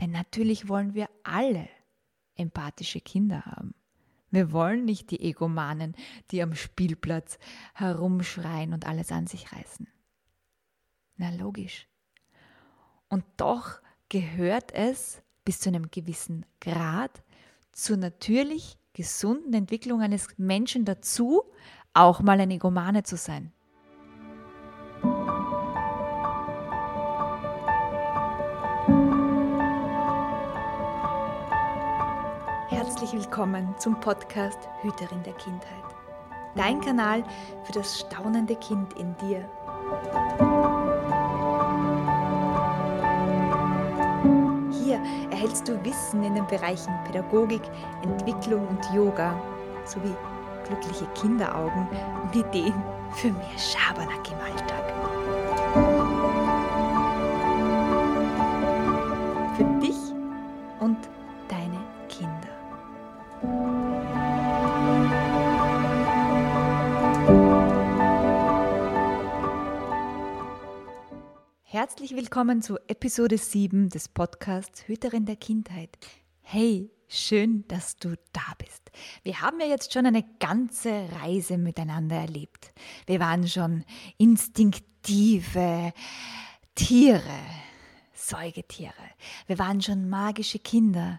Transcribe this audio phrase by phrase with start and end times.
[0.00, 1.68] Denn natürlich wollen wir alle
[2.34, 3.74] empathische Kinder haben.
[4.30, 5.94] Wir wollen nicht die Egomanen,
[6.30, 7.38] die am Spielplatz
[7.74, 9.88] herumschreien und alles an sich reißen.
[11.16, 11.88] Na logisch.
[13.08, 17.22] Und doch gehört es bis zu einem gewissen Grad
[17.72, 21.42] zur natürlich gesunden Entwicklung eines Menschen dazu,
[21.92, 23.52] auch mal ein Egomane zu sein.
[33.00, 35.70] Herzlich willkommen zum Podcast Hüterin der Kindheit.
[36.54, 37.24] Dein Kanal
[37.64, 39.48] für das staunende Kind in dir.
[44.84, 45.00] Hier
[45.30, 47.62] erhältst du Wissen in den Bereichen Pädagogik,
[48.02, 49.34] Entwicklung und Yoga
[49.86, 50.14] sowie
[50.66, 51.88] glückliche Kinderaugen
[52.22, 52.74] und Ideen
[53.14, 54.99] für mehr Schabernack im Alltag.
[71.90, 75.98] Herzlich willkommen zu Episode 7 des Podcasts Hüterin der Kindheit.
[76.40, 78.92] Hey, schön, dass du da bist.
[79.24, 82.72] Wir haben ja jetzt schon eine ganze Reise miteinander erlebt.
[83.06, 83.84] Wir waren schon
[84.18, 85.92] instinktive
[86.76, 87.40] Tiere,
[88.14, 88.94] Säugetiere.
[89.48, 91.16] Wir waren schon magische Kinder.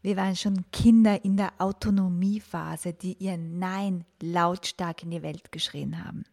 [0.00, 6.02] Wir waren schon Kinder in der Autonomiephase, die ihr Nein lautstark in die Welt geschrien
[6.02, 6.24] haben.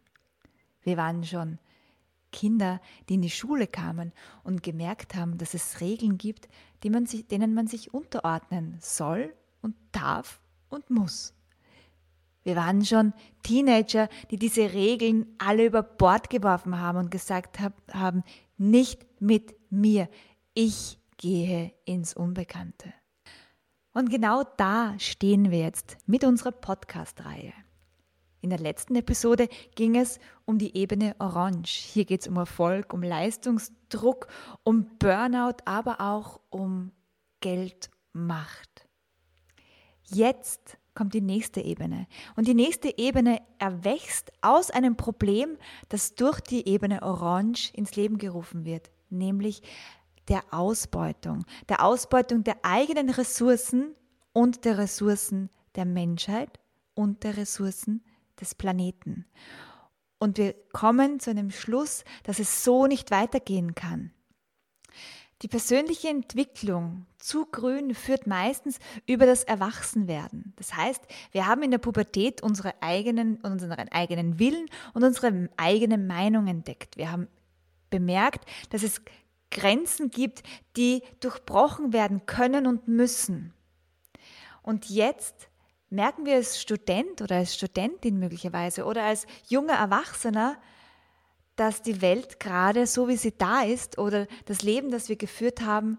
[0.80, 1.58] Wir waren schon
[2.32, 6.48] Kinder, die in die Schule kamen und gemerkt haben, dass es Regeln gibt,
[6.90, 11.34] man sich, denen man sich unterordnen soll und darf und muss.
[12.42, 13.12] Wir waren schon
[13.44, 18.24] Teenager, die diese Regeln alle über Bord geworfen haben und gesagt hab, haben,
[18.58, 20.08] nicht mit mir,
[20.54, 22.92] ich gehe ins Unbekannte.
[23.94, 27.52] Und genau da stehen wir jetzt mit unserer Podcast-Reihe.
[28.42, 31.70] In der letzten Episode ging es um die Ebene Orange.
[31.70, 34.26] Hier geht es um Erfolg, um Leistungsdruck,
[34.64, 36.90] um Burnout, aber auch um
[37.40, 38.88] Geldmacht.
[40.02, 42.08] Jetzt kommt die nächste Ebene.
[42.34, 45.56] Und die nächste Ebene erwächst aus einem Problem,
[45.88, 49.62] das durch die Ebene Orange ins Leben gerufen wird, nämlich
[50.26, 51.44] der Ausbeutung.
[51.68, 53.94] Der Ausbeutung der eigenen Ressourcen
[54.32, 56.58] und der Ressourcen der Menschheit
[56.94, 58.02] und der Ressourcen
[58.42, 59.24] des Planeten.
[60.18, 64.12] Und wir kommen zu einem Schluss, dass es so nicht weitergehen kann.
[65.42, 70.52] Die persönliche Entwicklung zu grün führt meistens über das Erwachsenwerden.
[70.54, 75.98] Das heißt, wir haben in der Pubertät unsere eigenen, unseren eigenen Willen und unsere eigene
[75.98, 76.96] Meinung entdeckt.
[76.96, 77.26] Wir haben
[77.90, 79.02] bemerkt, dass es
[79.50, 80.44] Grenzen gibt,
[80.76, 83.52] die durchbrochen werden können und müssen.
[84.62, 85.48] Und jetzt
[85.92, 90.56] merken wir als Student oder als Studentin möglicherweise oder als junger Erwachsener,
[91.54, 95.60] dass die Welt gerade so, wie sie da ist oder das Leben, das wir geführt
[95.60, 95.98] haben,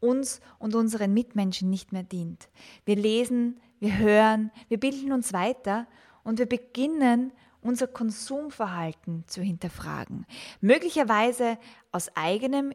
[0.00, 2.48] uns und unseren Mitmenschen nicht mehr dient.
[2.84, 5.86] Wir lesen, wir hören, wir bilden uns weiter
[6.24, 7.32] und wir beginnen
[7.62, 10.26] unser Konsumverhalten zu hinterfragen.
[10.60, 11.56] Möglicherweise
[11.90, 12.74] aus eigenem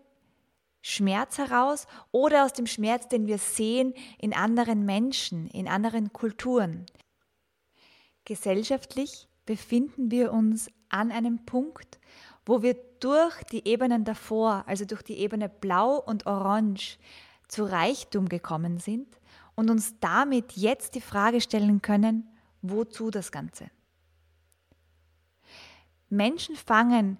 [0.88, 6.86] Schmerz heraus oder aus dem Schmerz, den wir sehen in anderen Menschen, in anderen Kulturen.
[8.24, 12.00] Gesellschaftlich befinden wir uns an einem Punkt,
[12.46, 16.98] wo wir durch die Ebenen davor, also durch die Ebene Blau und Orange,
[17.50, 19.19] zu Reichtum gekommen sind
[19.56, 22.30] und uns damit jetzt die Frage stellen können,
[22.62, 23.69] wozu das Ganze?
[26.09, 27.19] Menschen fangen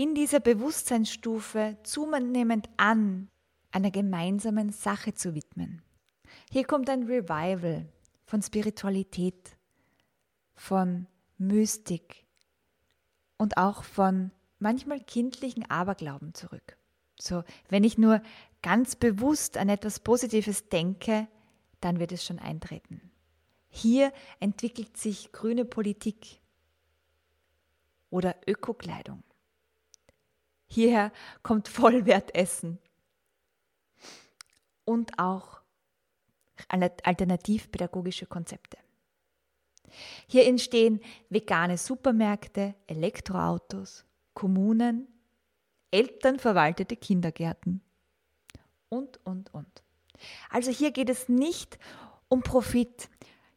[0.00, 3.28] in dieser Bewusstseinsstufe zunehmend an,
[3.70, 5.82] einer gemeinsamen Sache zu widmen.
[6.50, 7.86] Hier kommt ein Revival
[8.24, 9.58] von Spiritualität,
[10.54, 11.06] von
[11.36, 12.24] Mystik
[13.36, 16.78] und auch von manchmal kindlichen Aberglauben zurück.
[17.20, 18.22] So, wenn ich nur
[18.62, 21.28] ganz bewusst an etwas Positives denke,
[21.82, 23.10] dann wird es schon eintreten.
[23.68, 26.40] Hier entwickelt sich grüne Politik
[28.08, 29.22] oder Ökokleidung.
[30.72, 31.12] Hierher
[31.42, 32.78] kommt Vollwertessen
[34.84, 35.60] und auch
[36.68, 38.78] alternativpädagogische Konzepte.
[40.28, 45.08] Hier entstehen vegane Supermärkte, Elektroautos, Kommunen,
[45.90, 47.80] elternverwaltete Kindergärten
[48.88, 49.82] und, und, und.
[50.50, 51.80] Also hier geht es nicht
[52.28, 53.08] um Profit,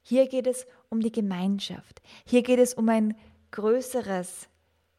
[0.01, 3.15] hier geht es um die Gemeinschaft, hier geht es um ein
[3.51, 4.47] größeres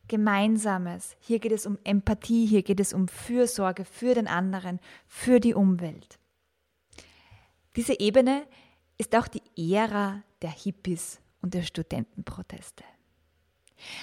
[0.08, 1.16] Gemeinsames.
[1.20, 5.54] Hier geht es um Empathie, hier geht es um Fürsorge für den anderen, für die
[5.54, 6.18] Umwelt.
[7.76, 8.46] Diese Ebene
[8.98, 9.42] ist auch die
[9.74, 12.84] Ära der Hippies und der Studentenproteste.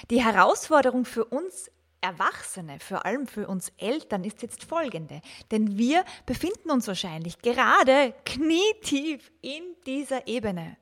[0.10, 1.72] Die Herausforderung für uns
[2.02, 5.22] Erwachsene, vor allem für uns Eltern, ist jetzt folgende.
[5.52, 10.78] Denn wir befinden uns wahrscheinlich gerade knietief in dieser Ebene.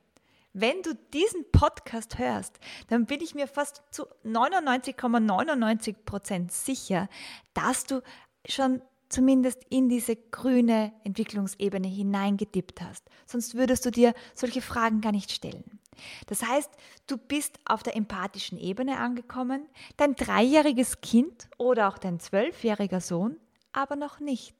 [0.52, 2.58] Wenn du diesen Podcast hörst,
[2.88, 7.08] dann bin ich mir fast zu 99,99 Prozent sicher,
[7.54, 8.02] dass du
[8.48, 13.04] schon zumindest in diese grüne Entwicklungsebene hineingedippt hast.
[13.26, 15.78] Sonst würdest du dir solche Fragen gar nicht stellen.
[16.26, 16.70] Das heißt,
[17.06, 23.36] du bist auf der empathischen Ebene angekommen, dein dreijähriges Kind oder auch dein zwölfjähriger Sohn
[23.72, 24.54] aber noch nicht.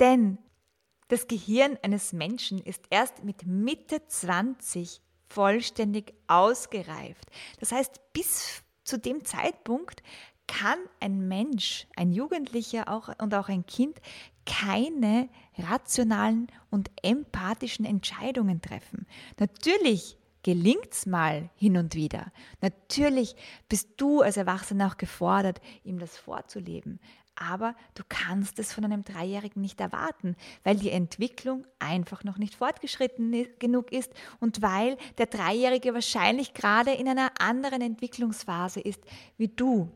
[0.00, 0.38] Denn
[1.08, 7.26] das Gehirn eines Menschen ist erst mit Mitte 20 vollständig ausgereift.
[7.60, 10.02] Das heißt, bis zu dem Zeitpunkt
[10.46, 14.00] kann ein Mensch, ein Jugendlicher auch, und auch ein Kind
[14.46, 15.28] keine
[15.58, 19.06] rationalen und empathischen Entscheidungen treffen.
[19.38, 22.32] Natürlich gelingt es mal hin und wieder.
[22.62, 23.36] Natürlich
[23.68, 27.00] bist du als Erwachsener auch gefordert, ihm das vorzuleben.
[27.40, 32.56] Aber du kannst es von einem Dreijährigen nicht erwarten, weil die Entwicklung einfach noch nicht
[32.56, 39.00] fortgeschritten genug ist und weil der Dreijährige wahrscheinlich gerade in einer anderen Entwicklungsphase ist
[39.36, 39.88] wie du.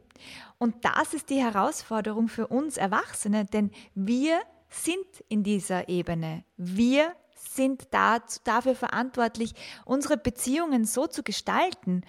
[0.59, 6.45] Und das ist die Herausforderung für uns Erwachsene, denn wir sind in dieser Ebene.
[6.57, 9.55] Wir sind dazu, dafür verantwortlich,
[9.85, 12.03] unsere Beziehungen so zu gestalten,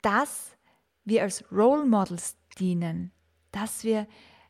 [0.00, 0.56] dass
[1.04, 3.12] wir als Role Models dienen,
[3.52, 4.06] dass wir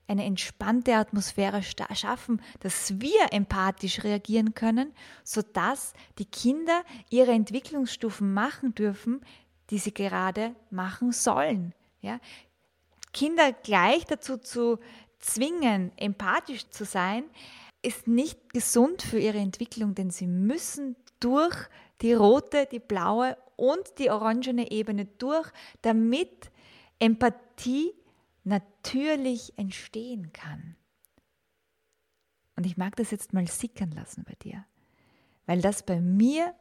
[0.08, 4.92] eine entspannte Atmosphäre schaffen, dass wir empathisch reagieren können,
[5.24, 9.20] sodass die Kinder ihre Entwicklungsstufen machen dürfen,
[9.70, 11.74] die sie gerade machen sollen.
[12.00, 12.20] Ja?
[13.12, 14.78] Kinder gleich dazu zu
[15.18, 17.24] zwingen, empathisch zu sein,
[17.82, 21.56] ist nicht gesund für ihre Entwicklung, denn sie müssen durch
[22.00, 25.50] die rote, die blaue und die orangene Ebene durch,
[25.82, 26.50] damit
[26.98, 27.94] Empathie
[28.46, 30.76] natürlich entstehen kann.
[32.54, 34.64] Und ich mag das jetzt mal sickern lassen bei dir,
[35.44, 36.54] weil das bei mir,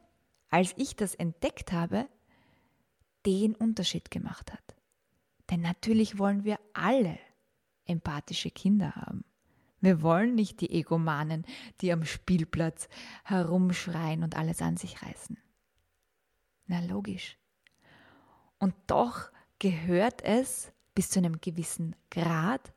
[0.50, 2.08] als ich das entdeckt habe,
[3.24, 4.76] den Unterschied gemacht hat.
[5.50, 7.18] Denn natürlich wollen wir alle
[7.86, 9.24] empathische Kinder haben.
[9.80, 11.46] Wir wollen nicht die Egomanen,
[11.80, 12.88] die am Spielplatz
[13.24, 15.38] herumschreien und alles an sich reißen.
[16.66, 17.38] Na logisch.
[18.58, 19.30] Und doch
[19.60, 22.72] gehört es bis zu einem gewissen Grad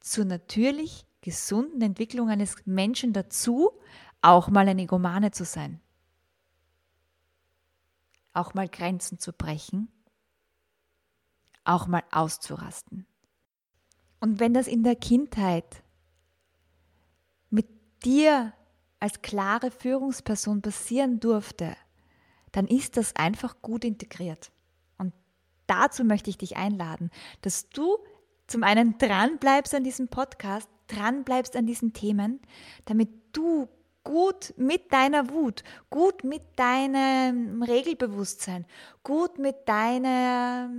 [0.00, 3.70] zur natürlich gesunden Entwicklung eines Menschen dazu,
[4.22, 5.82] auch mal ein Egomane zu sein.
[8.32, 9.90] Auch mal Grenzen zu brechen
[11.64, 13.06] auch mal auszurasten.
[14.20, 15.82] Und wenn das in der Kindheit
[17.50, 17.68] mit
[18.04, 18.52] dir
[19.00, 21.76] als klare Führungsperson passieren durfte,
[22.52, 24.52] dann ist das einfach gut integriert.
[25.66, 27.10] Dazu möchte ich dich einladen,
[27.42, 27.98] dass du
[28.46, 32.40] zum einen dranbleibst an diesem Podcast, dranbleibst an diesen Themen,
[32.84, 33.68] damit du
[34.04, 38.66] gut mit deiner Wut, gut mit deinem Regelbewusstsein,
[39.02, 40.70] gut mit deiner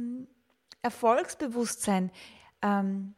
[0.83, 2.11] Erfolgsbewusstsein
[2.61, 3.15] ähm,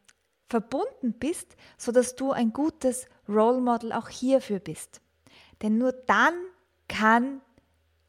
[0.49, 5.01] verbunden bist, sodass du ein gutes Role Model auch hierfür bist.
[5.61, 6.33] Denn nur dann
[6.87, 7.41] kann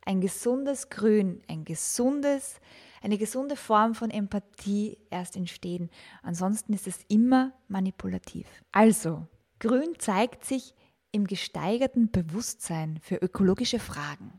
[0.05, 2.61] ein gesundes Grün, ein gesundes,
[3.09, 5.88] eine gesunde Form von Empathie erst entstehen.
[6.23, 8.47] Ansonsten ist es immer manipulativ.
[8.71, 9.27] Also,
[9.61, 10.75] Grün zeigt sich
[11.11, 14.38] im gesteigerten Bewusstsein für ökologische Fragen.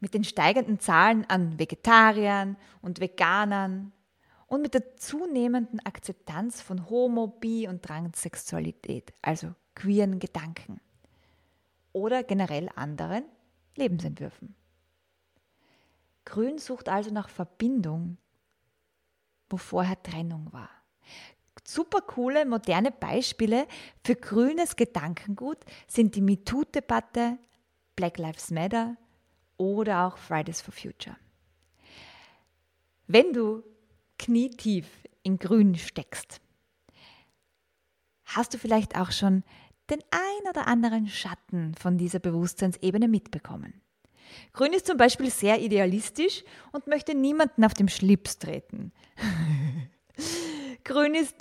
[0.00, 3.92] Mit den steigenden Zahlen an Vegetariern und Veganern
[4.46, 10.78] und mit der zunehmenden Akzeptanz von Homo, Bi und Transsexualität, also queeren Gedanken
[11.92, 13.24] oder generell anderen
[13.76, 14.59] Lebensentwürfen.
[16.24, 18.18] Grün sucht also nach Verbindung,
[19.48, 20.70] wo vorher Trennung war.
[21.64, 23.66] Super coole, moderne Beispiele
[24.04, 27.38] für grünes Gedankengut sind die MeToo-Debatte,
[27.96, 28.96] Black Lives Matter
[29.56, 31.16] oder auch Fridays for Future.
[33.06, 33.62] Wenn du
[34.18, 34.86] knietief
[35.22, 36.40] in Grün steckst,
[38.24, 39.44] hast du vielleicht auch schon
[39.90, 43.80] den ein oder anderen Schatten von dieser Bewusstseinsebene mitbekommen.
[44.52, 48.92] Grün ist zum Beispiel sehr idealistisch und möchte niemanden auf dem Schlips treten.
[50.84, 51.36] Grün ist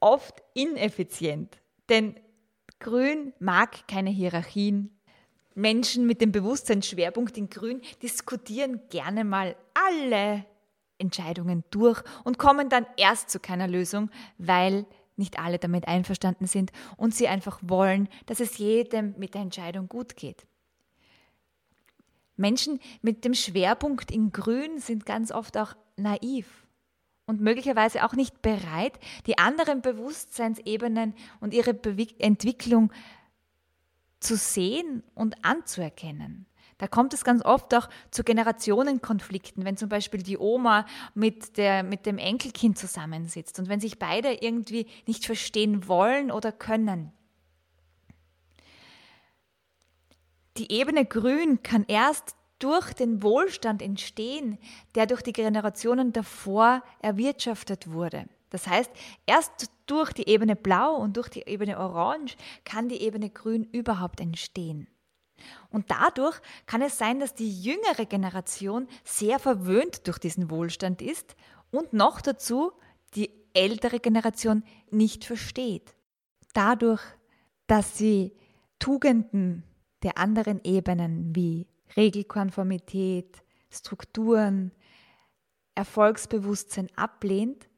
[0.00, 1.56] oft ineffizient,
[1.88, 2.18] denn
[2.80, 4.90] Grün mag keine Hierarchien.
[5.54, 10.44] Menschen mit dem Bewusstseinsschwerpunkt in Grün diskutieren gerne mal alle
[10.98, 16.72] Entscheidungen durch und kommen dann erst zu keiner Lösung, weil nicht alle damit einverstanden sind
[16.96, 20.46] und sie einfach wollen, dass es jedem mit der Entscheidung gut geht.
[22.36, 26.66] Menschen mit dem Schwerpunkt in Grün sind ganz oft auch naiv
[27.26, 32.92] und möglicherweise auch nicht bereit, die anderen Bewusstseinsebenen und ihre Be Entwicklung
[34.20, 36.46] zu sehen und anzuerkennen.
[36.78, 41.82] Da kommt es ganz oft auch zu Generationenkonflikten, wenn zum Beispiel die Oma mit, der,
[41.82, 47.12] mit dem Enkelkind zusammensitzt und wenn sich beide irgendwie nicht verstehen wollen oder können.
[50.56, 54.58] Die Ebene Grün kann erst durch den Wohlstand entstehen,
[54.94, 58.26] der durch die Generationen davor erwirtschaftet wurde.
[58.50, 58.90] Das heißt,
[59.26, 64.20] erst durch die Ebene Blau und durch die Ebene Orange kann die Ebene Grün überhaupt
[64.20, 64.86] entstehen.
[65.70, 71.34] Und dadurch kann es sein, dass die jüngere Generation sehr verwöhnt durch diesen Wohlstand ist
[71.72, 72.70] und noch dazu
[73.16, 75.96] die ältere Generation nicht versteht.
[76.52, 77.02] Dadurch,
[77.66, 78.36] dass sie
[78.78, 79.64] Tugenden
[80.04, 84.70] der anderen Ebenen wie Regelkonformität, Strukturen,
[85.74, 87.68] Erfolgsbewusstsein ablehnt,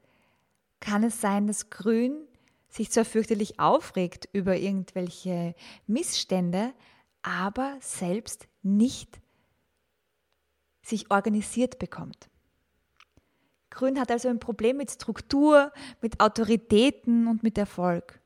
[0.81, 2.27] kann es sein, dass Grün
[2.69, 5.55] sich zwar fürchterlich aufregt über irgendwelche
[5.87, 6.75] Missstände,
[7.23, 9.21] aber selbst nicht
[10.83, 12.29] sich organisiert bekommt.
[13.71, 18.21] Grün hat also ein Problem mit Struktur, mit Autoritäten und mit Erfolg.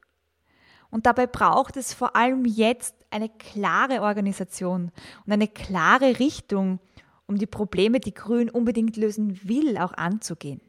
[0.90, 4.90] Und dabei braucht es vor allem jetzt eine klare Organisation
[5.24, 6.80] und eine klare Richtung,
[7.26, 10.60] um die Probleme, die Grün unbedingt lösen will, auch anzugehen.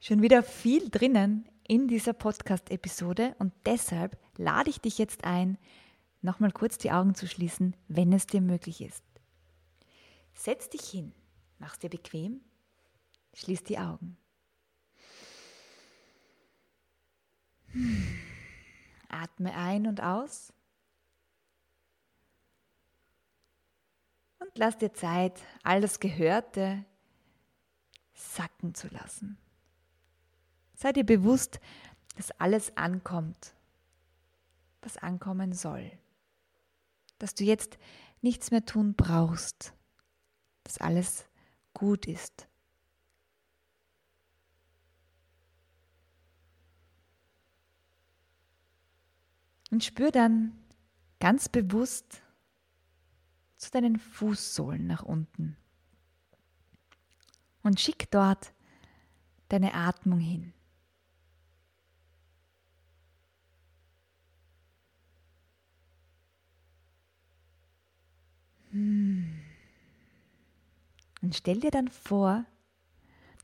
[0.00, 5.56] Schon wieder viel drinnen in dieser Podcast-Episode und deshalb lade ich dich jetzt ein,
[6.20, 9.04] nochmal kurz die Augen zu schließen, wenn es dir möglich ist.
[10.34, 11.12] Setz dich hin,
[11.58, 12.40] mach's dir bequem,
[13.34, 14.16] schließ die Augen.
[19.08, 20.52] Atme ein und aus.
[24.38, 26.84] Und lass dir Zeit, all das Gehörte
[28.14, 29.38] sacken zu lassen.
[30.74, 31.60] Sei dir bewusst,
[32.16, 33.54] dass alles ankommt,
[34.82, 35.90] was ankommen soll.
[37.18, 37.78] Dass du jetzt
[38.22, 39.74] nichts mehr tun brauchst,
[40.64, 41.26] dass alles
[41.74, 42.49] gut ist.
[49.70, 50.52] Und spür dann
[51.20, 52.22] ganz bewusst
[53.56, 55.56] zu deinen Fußsohlen nach unten.
[57.62, 58.52] Und schick dort
[59.48, 60.52] deine Atmung hin.
[68.70, 69.40] Hm.
[71.22, 72.44] Und stell dir dann vor,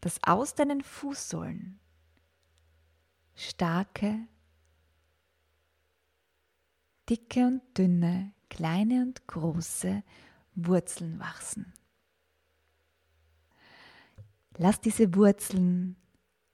[0.01, 1.79] dass aus deinen Fußsohlen
[3.35, 4.27] starke
[7.09, 10.03] dicke und dünne, kleine und große
[10.55, 11.73] Wurzeln wachsen.
[14.57, 15.97] Lass diese Wurzeln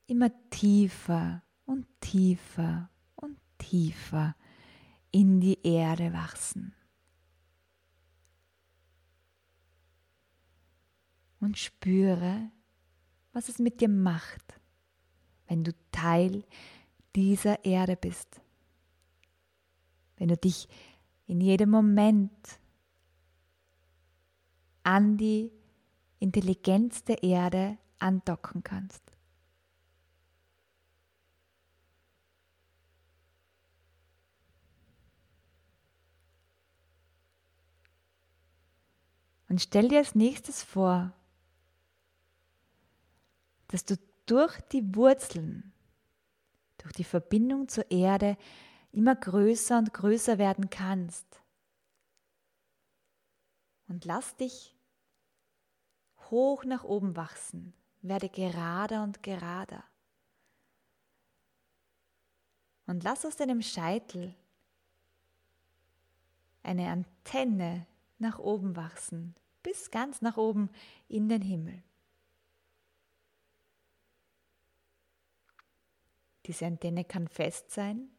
[0.06, 4.34] immer tiefer und tiefer und tiefer
[5.10, 6.74] in die Erde wachsen.
[11.38, 12.50] Und spüre,
[13.32, 14.60] was es mit dir macht,
[15.46, 16.44] wenn du Teil
[17.14, 18.41] dieser Erde bist
[20.16, 20.68] wenn du dich
[21.26, 22.30] in jedem Moment
[24.82, 25.50] an die
[26.18, 29.02] Intelligenz der Erde andocken kannst.
[39.48, 41.12] Und stell dir als nächstes vor,
[43.68, 45.72] dass du durch die Wurzeln,
[46.78, 48.38] durch die Verbindung zur Erde
[48.92, 51.26] immer größer und größer werden kannst.
[53.88, 54.76] Und lass dich
[56.30, 59.84] hoch nach oben wachsen, werde gerader und gerader.
[62.86, 64.34] Und lass aus deinem Scheitel
[66.62, 67.86] eine Antenne
[68.18, 70.70] nach oben wachsen, bis ganz nach oben
[71.08, 71.82] in den Himmel.
[76.46, 78.10] Diese Antenne kann fest sein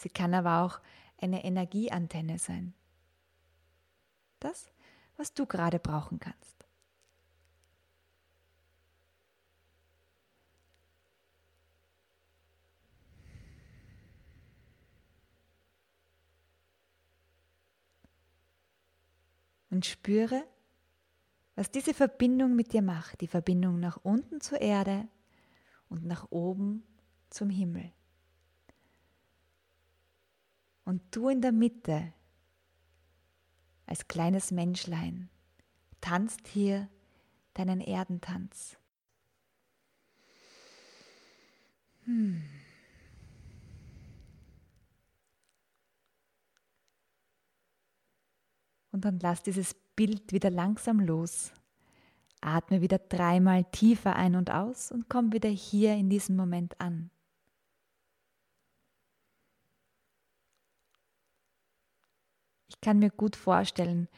[0.00, 0.80] Sie kann aber auch
[1.18, 2.72] eine Energieantenne sein.
[4.38, 4.72] Das,
[5.18, 6.64] was du gerade brauchen kannst.
[19.68, 20.46] Und spüre,
[21.56, 25.06] was diese Verbindung mit dir macht, die Verbindung nach unten zur Erde
[25.90, 26.84] und nach oben
[27.28, 27.92] zum Himmel.
[30.90, 32.12] Und du in der Mitte
[33.86, 35.30] als kleines Menschlein,
[36.00, 36.88] tanzt hier
[37.54, 38.76] deinen Erdentanz.
[42.06, 42.42] Hm.
[48.90, 51.52] Und dann lass dieses Bild wieder langsam los.
[52.40, 57.12] Atme wieder dreimal tiefer ein und aus und komm wieder hier in diesem Moment an.
[62.82, 64.08] Kann mir gut vorstellen,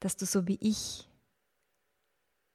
[0.00, 1.08] dass du so wie ich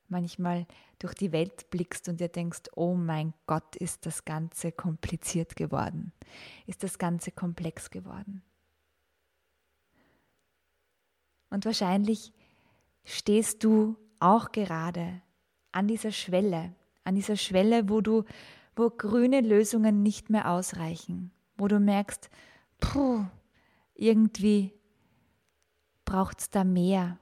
[0.10, 0.66] manchmal
[1.00, 6.12] durch die Welt blickst und dir denkst, oh mein Gott, ist das Ganze kompliziert geworden,
[6.66, 8.42] ist das Ganze komplex geworden.
[11.50, 12.34] Und wahrscheinlich
[13.04, 15.22] stehst du auch gerade
[15.72, 18.24] an dieser Schwelle, an dieser Schwelle, wo du,
[18.76, 22.30] wo grüne Lösungen nicht mehr ausreichen, wo du merkst,
[22.80, 23.26] puh,
[23.96, 24.74] irgendwie
[26.08, 27.20] braucht es da mehr.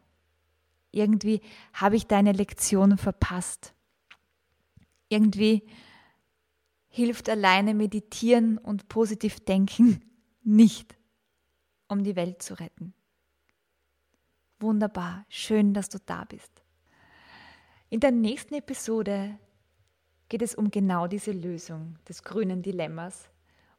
[0.91, 1.41] Irgendwie
[1.73, 3.73] habe ich deine Lektion verpasst.
[5.09, 5.67] Irgendwie
[6.87, 10.01] hilft alleine meditieren und positiv denken
[10.43, 10.95] nicht,
[11.89, 12.93] um die Welt zu retten.
[14.59, 16.63] Wunderbar, schön, dass du da bist.
[17.89, 19.37] In der nächsten Episode
[20.29, 23.29] geht es um genau diese Lösung des grünen Dilemmas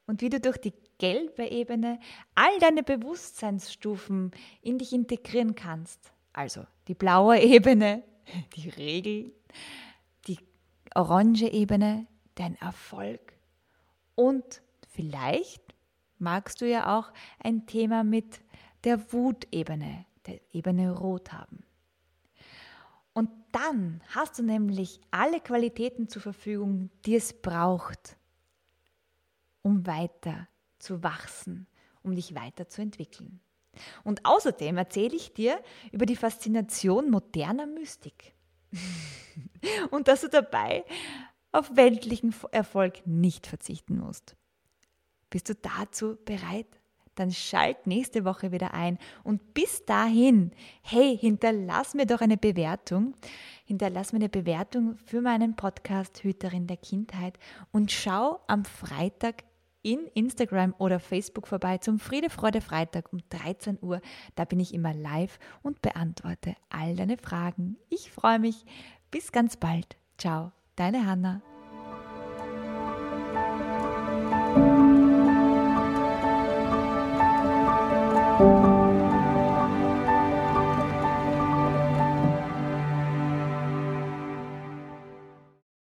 [0.07, 1.99] und wie du durch die gelbe Ebene
[2.35, 4.31] all deine Bewusstseinsstufen
[4.63, 6.13] in dich integrieren kannst.
[6.33, 8.03] Also die blaue Ebene,
[8.57, 9.33] die Regel,
[10.27, 10.39] die
[10.95, 13.33] orange Ebene, dein Erfolg
[14.15, 15.63] und vielleicht
[16.19, 18.41] magst du ja auch ein Thema mit
[18.85, 21.65] der Wutebene, der Ebene Rot haben.
[23.13, 28.17] Und dann hast du nämlich alle Qualitäten zur Verfügung, die es braucht,
[29.63, 30.49] um weiter
[30.87, 31.67] zu wachsen,
[32.03, 33.41] um dich weiterzuentwickeln.
[34.05, 38.35] Und außerdem erzähle ich dir über die Faszination moderner Mystik.
[39.91, 40.85] und dass du dabei
[41.53, 44.37] auf weltlichen Erfolg nicht verzichten musst.
[45.29, 46.67] Bist du dazu bereit?
[47.17, 48.99] Dann schalt nächste Woche wieder ein.
[49.25, 53.15] Und bis dahin, hey, hinterlass mir doch eine Bewertung.
[53.65, 57.39] Hinterlass mir eine Bewertung für meinen Podcast Hüterin der Kindheit
[57.73, 59.45] und schau am Freitag
[59.87, 64.01] in Instagram oder Facebook vorbei zum Friede, Freude Freitag um 13 Uhr.
[64.35, 67.77] Da bin ich immer live und beantworte all deine Fragen.
[67.89, 68.65] Ich freue mich.
[69.13, 69.97] Bis ganz bald.
[70.19, 71.41] Ciao, deine Hanna.